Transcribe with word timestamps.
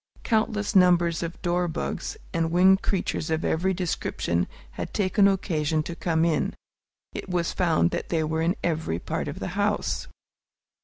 Countless 0.23 0.75
numbers 0.75 1.21
of 1.21 1.39
dorbugs 1.43 2.17
and 2.33 2.49
winged 2.49 2.81
creatures 2.81 3.29
of 3.29 3.45
every 3.45 3.71
description 3.71 4.47
had 4.71 4.95
taken 4.95 5.27
occasion 5.27 5.83
to 5.83 5.95
come 5.95 6.25
in. 6.25 6.55
It 7.13 7.29
was 7.29 7.53
found 7.53 7.91
that 7.91 8.09
they 8.09 8.23
were 8.23 8.41
in 8.41 8.55
every 8.63 8.97
part 8.97 9.27
of 9.27 9.37
the 9.37 9.49
house. 9.49 10.07